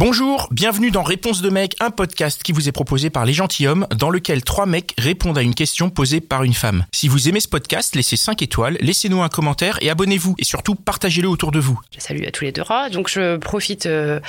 [0.00, 3.86] Bonjour, bienvenue dans Réponse de mec, un podcast qui vous est proposé par les gentilshommes,
[3.94, 6.86] dans lequel trois mecs répondent à une question posée par une femme.
[6.90, 10.36] Si vous aimez ce podcast, laissez 5 étoiles, laissez-nous un commentaire et abonnez-vous.
[10.38, 11.78] Et surtout, partagez-le autour de vous.
[11.98, 12.88] Salut à tous les deux rats.
[12.88, 14.20] Donc je profite euh,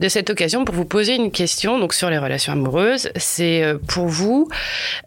[0.00, 3.10] de cette occasion pour vous poser une question donc sur les relations amoureuses.
[3.16, 4.48] C'est euh, pour vous,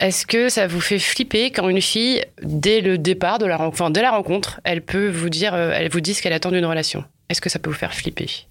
[0.01, 4.61] est-ce que ça vous fait flipper quand une fille, dès le départ de la rencontre,
[4.65, 7.05] elle peut vous dire, euh, elle vous dit ce qu'elle attend d'une relation?
[7.29, 8.50] Est-ce que ça peut vous faire flipper?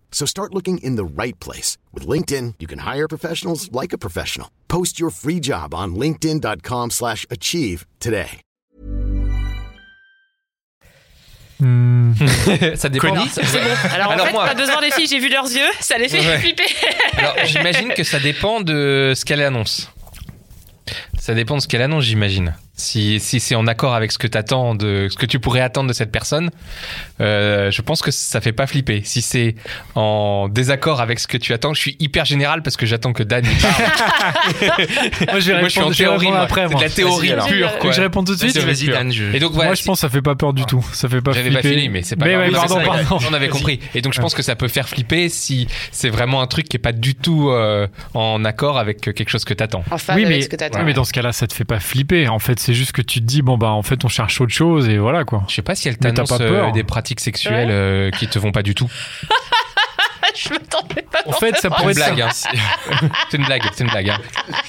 [0.13, 1.77] So start looking in the right place.
[1.93, 4.51] With LinkedIn, you can hire professionals like a professional.
[4.67, 8.41] Post your free job on linkedin.com slash achieve today.
[12.75, 13.09] ça dépend.
[13.13, 13.69] Connie Ça- C'est bon.
[13.93, 16.09] Alors, Alors en fait, moi- pas besoin des filles, j'ai vu leurs yeux, ça les
[16.09, 16.37] fait Ouais.
[16.39, 16.63] flipper.
[17.17, 19.89] Alors, j'imagine que ça dépend de ce qu'elle annonce.
[21.19, 22.55] Ça dépend de ce qu'elle annonce, j'imagine.
[22.81, 25.87] Si, si c'est en accord avec ce que t'attends de ce que tu pourrais attendre
[25.87, 26.49] de cette personne,
[27.19, 29.01] euh, je pense que ça fait pas flipper.
[29.03, 29.55] Si c'est
[29.95, 33.23] en désaccord avec ce que tu attends, je suis hyper général parce que j'attends que
[33.23, 33.73] Dan y parle.
[35.31, 36.39] Moi, je vais Moi, je suis en répondre, je théorie, répondre moi.
[36.43, 36.81] après, C'est de moi.
[36.83, 37.91] la théorie pure, quoi.
[37.91, 38.57] Je réponds tout de suite.
[38.57, 38.87] Vas-y.
[38.89, 39.11] Dan.
[39.11, 39.69] je- Et donc voilà.
[39.69, 40.85] Moi, je pense que ça fait pas peur du tout.
[40.93, 41.61] Ça fait pas J'avais flipper.
[41.61, 42.45] pas fini, mais c'est pas Mais grave.
[42.45, 43.25] ouais, Non, pardon, c'est ça, pardon.
[43.29, 43.79] On avait compris.
[43.95, 46.77] Et donc, je pense que ça peut faire flipper si c'est vraiment un truc qui
[46.77, 49.83] est pas du tout euh, en accord avec quelque chose que t'attends.
[49.91, 50.79] En phase Oui, avec mais, ce que t'attends.
[50.79, 52.27] oui, mais dans ce cas-là, ça te fait pas flipper.
[52.27, 54.53] En fait, c'est juste que tu te dis, bon, bah, en fait, on cherche autre
[54.53, 55.43] chose et voilà, quoi.
[55.47, 56.67] Je sais pas si elle t'annonce pas peur.
[56.69, 58.89] euh, des pratiques sexuelles euh, qui te vont pas du tout.
[60.35, 61.19] je m'attendais pas.
[61.25, 62.29] En fait, ça C'est pourrait une être blague, hein.
[63.29, 64.09] c'est une blague, c'est une blague.
[64.09, 64.17] hein.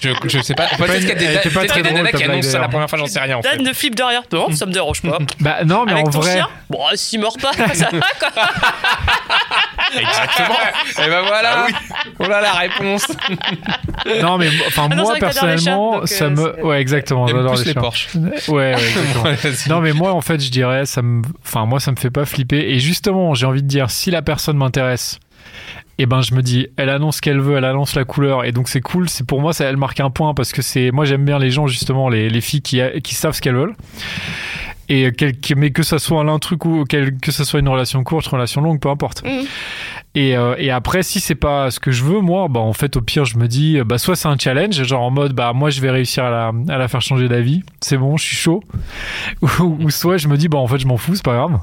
[0.03, 0.67] Je, je sais pas.
[0.77, 2.98] Peut-être qu'il y a des, pas très des drôle, qui annoncent ça la première fois,
[2.98, 3.56] j'en sais rien en fait.
[3.56, 4.23] Dan ne flippe de rien.
[4.33, 5.19] Non, ça me dérange pas.
[5.41, 6.34] Bah, non, mais Avec en ton vrai.
[6.34, 8.30] chien Bon, s'il meurt pas, ça va quoi.
[9.98, 10.56] Exactement.
[11.05, 11.67] Et ben voilà.
[12.18, 13.06] Voilà la réponse.
[14.22, 16.24] Non, mais enfin, Ah non, moi, c'est vrai que t'adores les chats, personnellement, donc, ça
[16.24, 16.36] euh, me.
[16.56, 17.27] c'est- Ouais, exactement.
[17.27, 17.80] J'adore plus les chats.
[17.80, 18.08] Porsche.
[18.14, 19.24] Ouais, ouais, exactement.
[19.42, 19.68] Vas-y.
[19.68, 22.24] Non, mais moi, en fait, je dirais, ça me, enfin, moi, ça me fait pas
[22.24, 22.58] flipper.
[22.72, 25.18] Et justement, j'ai envie de dire, si la personne m'intéresse,
[25.98, 28.52] et ben, je me dis, elle annonce ce qu'elle veut, elle annonce la couleur, et
[28.52, 29.08] donc c'est cool.
[29.08, 31.50] C'est pour moi, ça, elle marque un point parce que c'est, moi, j'aime bien les
[31.50, 33.74] gens, justement, les, les filles qui, qui savent ce qu'elles veulent.
[34.95, 38.03] Et quel- mais que ça soit un truc ou quel- que ça soit une relation
[38.05, 39.23] courte, une relation longue, peu importe.
[39.25, 39.47] Mhm.
[40.14, 42.97] Et, euh, et après, si c'est pas ce que je veux, moi, bah en fait,
[42.97, 45.70] au pire, je me dis, bah soit c'est un challenge, genre en mode, bah moi,
[45.70, 48.63] je vais réussir à la, à la faire changer d'avis, c'est bon, je suis chaud.
[49.42, 49.48] ou,
[49.80, 51.59] ou soit je me dis, bah en fait, je m'en fous, c'est pas grave.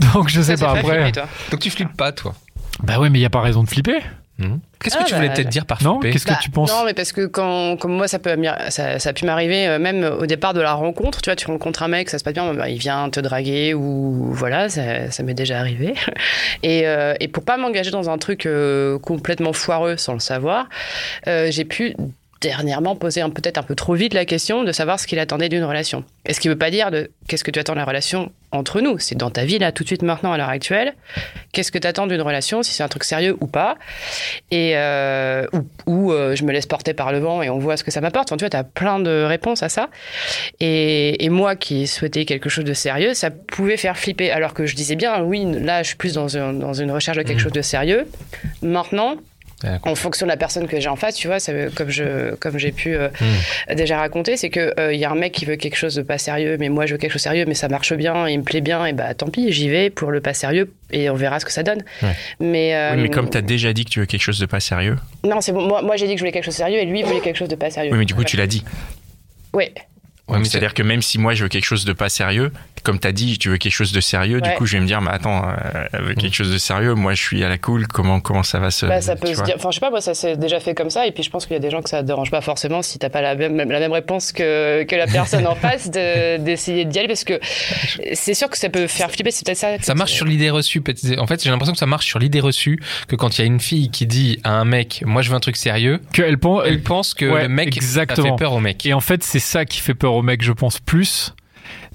[0.14, 1.02] Donc je sais Ça, pas après.
[1.02, 1.28] flipper, toi.
[1.50, 2.34] Donc tu flippes pas toi.
[2.82, 3.98] Bah ouais, mais il y a pas raison de flipper,
[4.38, 4.56] Hmm.
[4.82, 6.70] Qu'est-ce que Ah, tu voulais bah, peut-être dire par non Qu'est-ce Bah, que tu penses
[6.70, 9.66] Non, mais parce que quand, comme moi, ça, peut, m'y- ça, ça a pu m'arriver,
[9.66, 12.24] euh, même au départ de la rencontre, tu vois, tu rencontres un mec, ça se
[12.24, 15.94] passe bien, bah, il vient te draguer ou voilà, ça, ça m'est déjà arrivé.
[16.62, 20.68] Et, euh, et pour pas m'engager dans un truc euh, complètement foireux sans le savoir,
[21.26, 21.94] euh, j'ai pu
[22.40, 25.48] dernièrement poser un- peut-être un peu trop vite la question de savoir ce qu'il attendait
[25.48, 26.04] d'une relation.
[26.26, 28.80] Et ce qui veut pas dire de qu'est-ce que tu attends de la relation entre
[28.80, 30.94] nous, c'est dans ta vie là, tout de suite maintenant à l'heure actuelle,
[31.52, 33.76] qu'est-ce que tu attends d'une relation, si c'est un truc sérieux ou pas,
[34.50, 37.76] et euh, ou, ou, euh, je me laisse porter par le vent et on voit
[37.76, 38.28] ce que ça m'apporte.
[38.30, 39.88] Enfin, tu vois, tu as plein de réponses à ça.
[40.60, 44.30] Et, et moi qui souhaitais quelque chose de sérieux, ça pouvait faire flipper.
[44.30, 47.16] Alors que je disais bien, oui, là, je suis plus dans, un- dans une recherche
[47.18, 47.42] de quelque Mhm.
[47.42, 48.06] chose de sérieux.
[48.62, 49.16] Maintenant.
[49.82, 52.58] En fonction de la personne que j'ai en face, tu vois, ça, comme je comme
[52.58, 53.08] j'ai pu euh,
[53.68, 53.74] Mhm.
[53.76, 56.18] déjà raconter, c'est que euh, y a un mec qui veut quelque chose de pas
[56.18, 58.44] sérieux, mais moi je veux quelque chose de sérieux, mais ça marche bien, il me
[58.44, 61.40] plaît bien, et bah tant pis, j'y vais pour le pas sérieux et on verra
[61.40, 61.82] ce que ça donne.
[62.02, 62.14] Ouais.
[62.38, 64.60] Mais, euh, Oui, mais comme t'as déjà dit que tu veux quelque chose de pas
[64.60, 64.96] sérieux.
[65.24, 65.66] non, c'est bon.
[65.66, 67.20] Moi, moi j'ai dit que je voulais quelque chose de sérieux et lui il voulait
[67.20, 67.92] quelque chose de pas sérieux.
[67.92, 68.62] Oui, mais du coup, tu l'as dit.
[69.52, 69.72] Ouais.
[70.28, 72.50] Ouais, mais C'est-à-dire que même si moi je veux quelque chose de pas sérieux,
[72.86, 75.00] comme t'as dit, tu veux quelque chose de sérieux, du coup je vais me dire,
[75.02, 77.88] mais attends, euh, elle veut quelque chose de sérieux, moi je suis à la cool,
[77.88, 78.86] comment, comment ça va se.
[78.86, 79.56] Bah, ça peut tu se dire.
[79.56, 81.04] Enfin, je sais pas, moi, ça s'est déjà fait comme ça.
[81.06, 82.98] Et puis, je pense qu'il y a des gens que ça dérange pas forcément si
[83.00, 86.84] t'as pas la même, la même réponse que, que la personne en face de- d'essayer
[86.84, 87.08] d'y aller.
[87.08, 87.40] Parce que
[88.14, 89.30] c'est sûr que ça peut faire flipper.
[89.32, 89.78] C'est peut-être ça.
[89.80, 90.80] Ça marche sur l'idée reçue.
[90.80, 91.18] peut-être.
[91.20, 92.78] En fait, j'ai l'impression que ça marche sur l'idée reçue
[93.08, 95.36] que quand il y a une fille qui dit à un mec, moi je veux
[95.36, 98.28] un truc sérieux, que elle pense, elle pense que Ouais, le mec exactement.
[98.28, 98.86] a fait peur au mec.
[98.86, 101.34] Et en fait, c'est ça qui fait peur aux mecs, je pense, plus.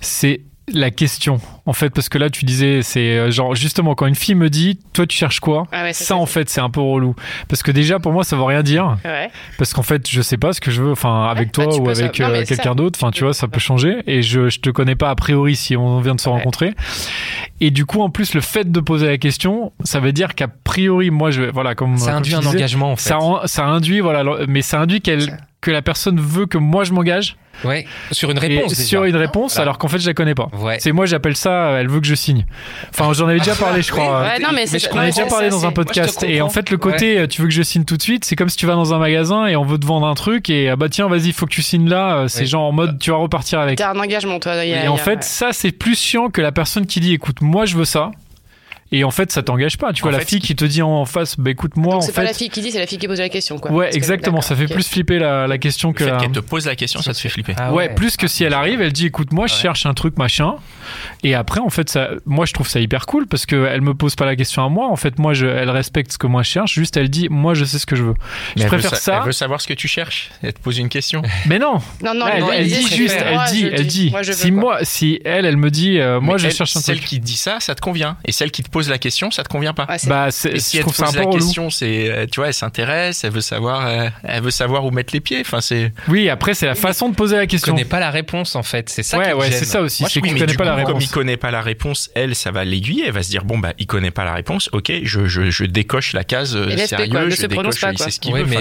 [0.01, 0.41] C'est
[0.73, 1.39] la question.
[1.65, 4.49] En fait, parce que là, tu disais, c'est euh, genre, justement, quand une fille me
[4.49, 7.15] dit, toi, tu cherches quoi Ah ouais, Ça, en fait, c'est un peu relou.
[7.47, 8.97] Parce que déjà, pour moi, ça veut rien dire.
[9.05, 9.29] Ouais.
[9.57, 11.71] Parce qu'en fait, je sais pas ce que je veux, enfin, avec Ouais, toi bah,
[11.91, 12.97] ou ça- avec euh, quelqu'un d'autre.
[13.01, 13.97] Enfin, tu vois, ça peut changer.
[14.07, 16.35] Et je, je te connais pas a priori si on vient de se Ouais.
[16.35, 16.73] rencontrer.
[17.59, 20.47] Et du coup, en plus, le fait de poser la question, ça veut dire qu'a
[20.47, 23.09] priori, moi, je, voilà, comme Ça comme induit un engagement en fait.
[23.09, 25.37] ça, en- ça induit, voilà, mais ça induit qu'elle.
[25.61, 27.85] Que la personne veut que moi je m'engage Ouais.
[28.11, 28.69] Sur une réponse.
[28.71, 28.83] déjà.
[28.83, 29.63] sur une réponse Voilà.
[29.63, 30.47] alors qu'en fait je la connais pas.
[30.57, 30.77] Ouais.
[30.79, 32.45] C'est moi j'appelle ça elle veut que je signe.
[32.89, 34.21] Enfin j'en avais déjà parlé je crois.
[34.23, 36.41] Ouais, non, mais c'est je On en déjà parlé ça, dans un podcast Moi, et
[36.41, 38.49] en fait le côté euh, tu veux que je signe tout de suite c'est comme
[38.49, 40.75] si tu vas dans un magasin et on veut te vendre un truc et ah
[40.75, 42.45] bah tiens vas-y faut que tu signes là euh, c'est Ouais.
[42.47, 43.77] genre en mode tu vas repartir avec.
[43.77, 44.53] T'as un engagement, toi.
[44.53, 47.65] a- Et en fait ça c'est plus chiant que la personne qui dit écoute moi
[47.65, 48.09] je veux ça
[48.91, 50.81] et en fait ça t'engage pas tu vois En la fait, fille qui te dit
[50.81, 53.07] en face bah écoute moi c'est pas la fille qui dit, c'est la fille qui
[53.07, 53.71] pose la question, quoi.
[53.71, 56.17] ouais Parce que- exactement ça fait plus flipper la, la question Le que fait la...
[56.17, 57.53] qu'elle te pose la question, ça te fait flipper.
[57.57, 59.59] Ah ouais, plus que si elle arrive, elle dit écoute moi je Ouais.
[59.61, 60.55] cherche un truc machin
[61.23, 63.93] et après en fait ça moi je trouve ça hyper cool parce que elle me
[63.93, 66.43] pose pas la question à moi en fait moi je elle respecte ce que moi
[66.43, 68.13] je cherche juste elle dit moi je sais ce que je veux.
[68.55, 70.31] Mais je veut préfère sa- ça Elle veut savoir ce que tu cherches.
[70.43, 71.21] Elle te pose une question.
[71.47, 74.79] mais non, Non, non, elle, non, elle dit juste elle dit elle dit si moi
[74.83, 77.59] si elle elle me dit euh, moi je cherche un Celle truc qui dit ça,
[77.59, 78.17] ça te convient.
[78.25, 79.85] Et celle qui te pose la question, ça te convient pas.
[79.89, 81.37] Ouais, c'est- bah c'est Et si je elle te trouve ça un pose peu la
[81.45, 84.91] question, c'est, euh, tu vois, elle s'intéresse, elle veut savoir, euh, elle veut savoir où
[84.91, 85.41] mettre les pieds.
[85.41, 85.91] Enfin, c'est.
[86.07, 87.73] Oui, après c'est la façon de poser la Je question.
[87.73, 88.89] connais pas la réponse en fait.
[88.89, 89.59] C'est ça qui Ouais ouais, gêne.
[89.59, 91.03] c'est ça aussi, Moi, c'est oui, mais connais pas la coup, Comme réponse.
[91.05, 93.03] il connaît pas la réponse, elle, ça va l'aiguiller.
[93.07, 94.69] Elle va se dire bon bah, il connaît pas la réponse.
[94.73, 97.09] Ok, je, je, je décoche la case euh, laisse-le, sérieux.
[97.11, 98.05] quoi, je se prononce décoche, pas, il quoi.
[98.05, 98.45] sait ce qu'il Oui veut.
[98.47, 98.57] mais,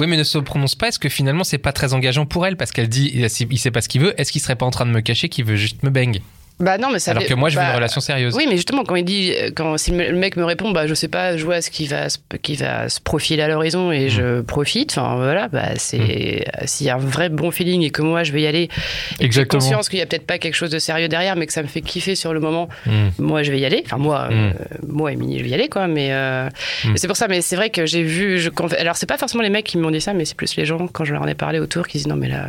[0.00, 0.88] oui, mais ne se prononce pas.
[0.88, 2.56] Est-ce que finalement c'est pas très engageant pour elle?
[2.56, 4.14] Parce qu'elle dit il sait- il sait pas ce qu'il veut.
[4.20, 6.20] Est-ce qu'il serait pas en train de me cacher qu'il veut juste me bang?
[6.60, 8.34] Bah non, mais ça Alors fait- que moi je veux bah, une relation sérieuse.
[8.36, 11.08] Oui, mais justement, quand il dit, quand si le mec me répond, bah je sais
[11.08, 14.40] pas, je vois ce qui va, se- qui va se profiler à l'horizon et je
[14.40, 14.44] Mm.
[14.44, 14.92] profite.
[14.96, 18.32] Enfin voilà, bah c'est s'il y a un vrai bon feeling et que moi je
[18.32, 18.72] vais y aller, et que
[19.18, 19.60] j'ai Exactement.
[19.60, 21.68] conscience qu'il y a peut-être pas quelque chose de sérieux derrière, mais que ça me
[21.68, 22.68] fait kiffer sur le moment.
[22.86, 23.08] Hmm.
[23.18, 23.82] Moi, je vais y aller.
[23.84, 24.32] Enfin moi, Mm.
[24.32, 24.52] euh,
[24.86, 25.88] moi Émilie, je vais y aller quoi.
[25.88, 26.48] Mais euh,
[26.84, 26.96] Mm.
[26.96, 27.26] c'est pour ça.
[27.28, 28.38] Mais c'est vrai que j'ai vu.
[28.38, 30.64] Je, alors c'est pas forcément les mecs qui m'ont dit ça, mais c'est plus les
[30.64, 32.46] gens quand je leur en ai parlé autour qui disent non mais là.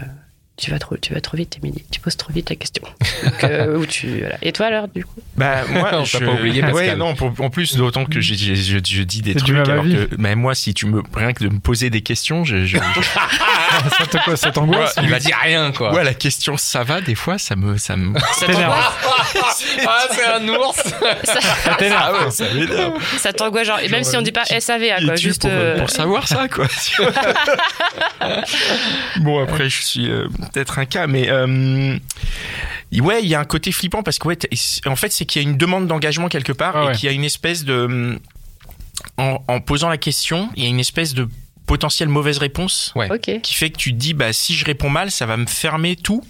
[0.56, 1.84] Tu vas trop, tu vas trop vite, Émilie.
[1.90, 2.84] Tu poses trop vite la question.
[3.24, 4.38] Donc, euh, où tu, voilà.
[4.44, 5.20] Et toi alors, du coup?
[5.36, 6.20] Bah, moi, On je...
[6.20, 6.76] pas oublié, Pascal.
[6.76, 9.84] Ouais, non, pour- en plus, d'autant que j'ai- j'ai- je, je dis des trucs, alors
[9.84, 12.78] que, mais moi, si tu me, rien que de me poser des questions, je, je,
[12.78, 13.02] je-
[13.98, 15.92] ça te quoi, ça t'angoisse Il va dire rien quoi.
[15.92, 18.46] ouais, la question, ça va, des fois, ça me, ça me, Ça
[19.88, 20.76] ah c'est un ours.
[21.24, 22.16] Ça t'énerve.
[22.16, 22.94] ah ouais, ça m'énerve.
[23.18, 23.80] Ça t'angoisse, genre.
[23.80, 25.16] Et même si on dit pas SAVA, Qui quoi.
[25.16, 25.42] Juste.
[25.42, 26.68] pour, euh, pour savoir ça, quoi.
[29.22, 31.98] bon, après, je suis euh, peut-être un cas, mais euh,
[33.00, 34.38] ouais, il y a un côté flippant parce que, ouais,
[34.86, 37.12] en fait, c'est qu'il y a une demande d'engagement quelque part Ah et qu'il y
[37.12, 38.20] a une espèce de.
[39.18, 41.28] En, en posant la question, il y a une espèce de
[41.66, 43.10] potentielle mauvaise réponse Ouais.
[43.42, 45.96] Qui fait que tu te dis, bah, si je réponds mal, ça va me fermer
[45.96, 46.24] tout.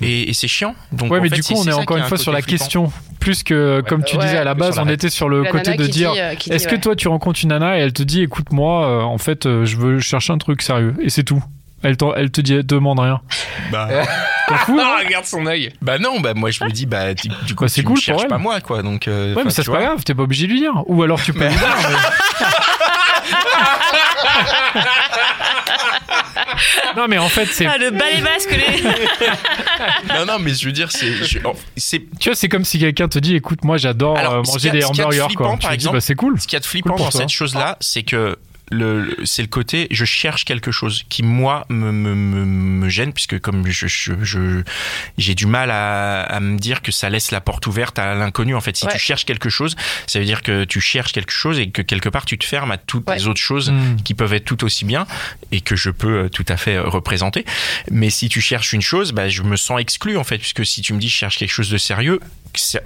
[0.00, 0.74] Et, et c'est chiant.
[0.92, 2.42] Donc, Ouais, en mais fait, du coup, on est encore une fois un sur la
[2.42, 2.58] flippant.
[2.64, 2.92] question.
[3.20, 5.76] Plus que, comme tu Ouais, disais à la base, on était sur le La côté
[5.76, 8.52] de dire euh, est-ce que toi tu rencontres une nana et elle te dit écoute,
[8.52, 10.94] moi, euh, en fait, euh, je veux chercher un truc sérieux.
[11.00, 11.42] Et c'est tout.
[11.84, 11.96] Elle,
[12.30, 13.20] te dit, elle demande rien.
[13.70, 13.88] Bah,
[14.66, 15.70] fous hein Ah, regarde son œil.
[15.82, 17.92] bah non, bah moi je me dis, bah du, du coup, Bah, c'est tu cool
[17.92, 18.28] me pour cherches elle.
[18.28, 18.82] pas moi, quoi.
[18.82, 20.72] Donc, euh, Ouais, mais ça tu c'est pas grave, t'es pas obligé de lui dire.
[20.86, 21.58] Ou alors tu peux lui dire.
[21.88, 21.96] mais-
[26.96, 27.66] non, mais en fait, c'est.
[27.66, 28.82] Ah, le balai basque, les.
[30.14, 31.38] Non, non, mais je veux dire, c'est, je-
[31.76, 34.52] c'est Tu vois, c'est comme si quelqu'un te dit écoute, moi j'adore Alors, euh, ce
[34.52, 35.56] manger des hamburgers, flippant, quoi.
[35.56, 36.40] Tu par exemple, bah c'est cool.
[36.40, 37.20] Ce qu'il y a de flippant dans toi.
[37.20, 38.36] cette chose-là, c'est que
[38.74, 43.12] le, c'est le côté je cherche quelque chose qui moi me, me, me, me gêne
[43.12, 44.62] puisque comme je je, je-
[45.18, 48.54] j'ai du mal à, à me dire que ça laisse la porte ouverte à l'inconnu
[48.54, 48.92] en fait si Ouais.
[48.92, 49.76] tu cherches quelque chose
[50.06, 52.70] ça veut dire que tu cherches quelque chose et que quelque part tu te fermes
[52.70, 53.16] à toutes Ouais.
[53.16, 53.96] les autres choses Mm.
[54.04, 55.06] qui peuvent être tout aussi bien
[55.52, 57.44] et que je peux euh, tout à fait euh, représenter
[57.90, 60.82] mais si tu cherches une chose bah, je me sens exclu en fait puisque si
[60.82, 62.20] tu me dis je cherche quelque chose de sérieux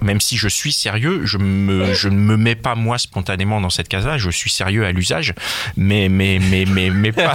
[0.01, 3.69] même si je suis sérieux, je, me, je ne me mets pas moi spontanément dans
[3.69, 4.17] cette case-là.
[4.17, 5.35] Je suis sérieux à l'usage,
[5.81, 7.33] mais mais mais mais mais pas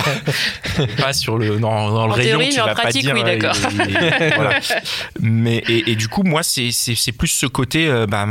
[0.98, 2.38] pas sur le dans, dans le En rayon.
[2.38, 3.56] théorie, tu mais en vas pas pratique, dire, oui, euh, d'accord.
[4.36, 4.60] voilà.
[5.20, 7.86] Mais et, et du coup, moi, c'est c'est c'est plus ce côté.
[7.88, 8.26] euh, bah,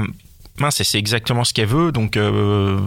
[0.60, 2.16] mince, c'est exactement ce qu'elle veut, donc.
[2.18, 2.80] euh,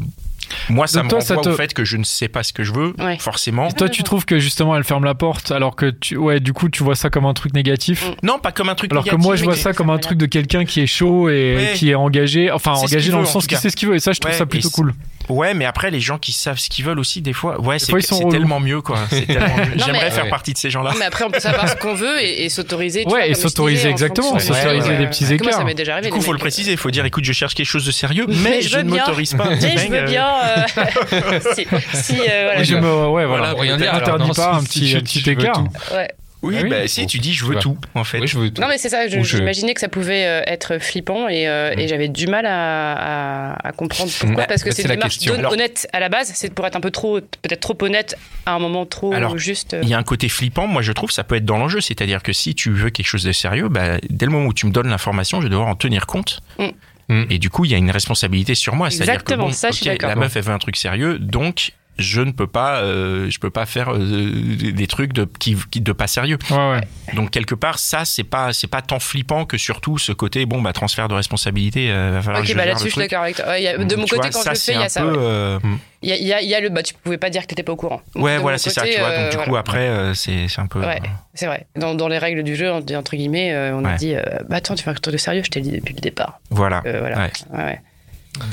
[0.69, 2.45] moi, ça Donc me toi, renvoie ça te- au fait que je ne sais pas
[2.45, 3.19] ce que je veux, Ouais.
[3.19, 3.69] forcément.
[3.69, 6.53] Et toi, tu trouves que justement elle ferme la porte alors que tu, ouais, du
[6.53, 8.13] coup, tu vois ça comme un truc négatif?
[8.23, 10.27] Non, pas comme un truc Alors que moi, je vois ça comme un truc de
[10.27, 11.73] quelqu'un qui est chaud et Ouais.
[11.75, 12.53] qui est engagé.
[12.53, 13.97] Enfin, engagé dans veut, le en sens qu'il sait ce qu'il veut.
[13.97, 14.95] Et ça, je trouve Ouais, ça plutôt et cool.
[15.29, 17.93] Ouais, mais après, les gens qui savent ce qu'ils veulent aussi, des fois, ouais, c'est
[18.31, 18.99] tellement mieux, quoi.
[19.11, 19.75] C'est tellement mieux.
[19.77, 20.31] Non, J'aimerais mais- faire Ouais.
[20.31, 20.93] partie de ces gens-là.
[20.99, 23.01] Mais après, on peut savoir ce qu'on veut et, et s'autoriser.
[23.05, 25.65] Ouais, vois, et s'autoriser exactement, s'autoriser Ouais, des petits Moi, ça écarts.
[25.65, 26.09] m'est déjà arrivé.
[26.09, 28.27] Du coup, faut le préciser, il faut dire, écoute, je cherche quelque chose de sérieux,
[28.29, 29.49] Mais mais, je ne m'autorise pas.
[29.51, 30.27] Mais je veux euh, bien.
[30.27, 32.63] euh, si, si, euh, voilà.
[32.63, 33.55] Je me, ouais, voilà.
[33.57, 33.93] Rien dire.
[34.19, 34.97] non, pas un petit,
[35.31, 35.65] écart.
[35.93, 36.09] Ouais.
[36.47, 36.71] Oui, Ah oui.
[36.71, 38.21] bah si, tu dis, je veux tout, en fait.
[38.21, 38.61] Oui, je veux tout.
[38.63, 41.89] Non mais c'est ça, je- j'imaginais que ça pouvait euh, être flippant et, euh, et
[41.89, 45.19] j'avais du mal à, à- à comprendre pourquoi Bah, parce que bah, c'est une démarche
[45.29, 48.53] Alors- honnête à la base, c'est pour être un peu trop peut-être trop honnête à
[48.55, 49.77] un moment trop Alors, juste.
[49.83, 51.81] Il y a un côté flippant, moi je trouve, ça peut être dans l'enjeu.
[51.81, 54.67] C'est-à-dire que si tu veux quelque chose de sérieux, bah, dès le moment où tu
[54.67, 56.41] me donnes l'information, je vais devoir en tenir compte.
[56.59, 56.67] Mm.
[57.09, 57.25] Mm.
[57.31, 58.91] Et du coup, il y a une responsabilité sur moi.
[58.91, 60.09] C'est-à-dire que Exactement, bon, ça, je suis ok, d'accord.
[60.09, 63.51] la meuf, elle veut un truc sérieux, donc je ne peux pas, euh, je peux
[63.51, 66.39] pas faire euh, des trucs de qui, qui- de pas sérieux.
[66.51, 66.81] Ouais, ouais.
[67.15, 70.61] Donc quelque part, ça c'est pas c'est pas tant flippant que surtout ce côté bon
[70.61, 71.91] bah transfère de responsabilité.
[71.91, 73.47] euh, va falloir Ok, je bah là-dessus, je suis d'accord avec toi.
[73.49, 74.89] Ouais, il y a- de mon côté, vois, quand je le fais, il y a
[74.89, 75.07] ça.
[75.07, 75.15] ouais.
[75.17, 75.59] euh,
[76.03, 77.43] Il y, a, il y a- il y a le bah, tu pouvais pas dire
[77.43, 78.03] que t'étais pas au courant.
[78.15, 79.09] Ouais, De voilà, c'est ça, tu vois.
[79.17, 79.51] Donc, du voilà.
[79.51, 80.81] coup, après, c'est un peu.
[80.81, 81.01] Ouais,
[81.35, 81.67] c'est vrai.
[81.77, 84.15] Dans, dans les règles du jeu, entre guillemets, on a dit
[84.49, 86.41] bah attends, tu fais un truc de sérieux, je t'ai dit depuis le départ.
[86.51, 86.83] Voilà.
[86.85, 87.31] Voilà.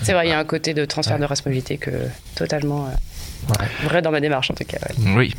[0.02, 1.92] C'est vrai, il y a un côté de transfert de responsabilité que
[2.36, 2.88] totalement
[3.84, 4.78] vrai dans ma démarche en tout cas.
[4.78, 5.14] ouais.
[5.16, 5.34] Oui.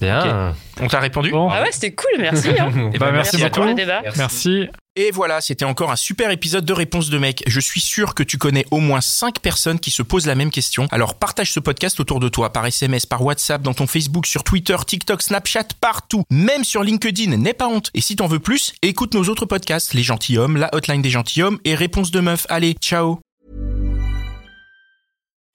[0.00, 0.54] Bien.
[0.80, 2.48] On t'a répondu Bon, Ah ouais, c'était cool, merci.
[2.58, 2.90] hein.
[2.94, 3.66] Eh bah, ben, merci à beaucoup.
[3.66, 4.02] le débat.
[4.16, 4.66] merci.
[4.96, 7.42] Et voilà, c'était encore un super épisode de Réponse de mec.
[7.46, 10.50] Je suis sûr que tu connais au moins 5 personnes qui se posent la même
[10.50, 10.88] question.
[10.90, 14.42] Alors partage ce podcast autour de toi, par SMS, par WhatsApp, dans ton Facebook, sur
[14.44, 16.24] Twitter, TikTok, Snapchat, partout.
[16.30, 17.90] Même sur LinkedIn, n'aie pas honte.
[17.94, 21.58] Et si t'en veux plus, écoute nos autres podcasts, Les Gentilhommes, La Hotline des Gentilhommes
[21.64, 22.46] et Réponse de Meuf.
[22.48, 23.20] Allez, ciao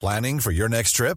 [0.00, 1.16] Planning for your next trip?